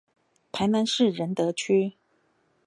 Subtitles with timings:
[0.51, 1.93] 臺南市仁德區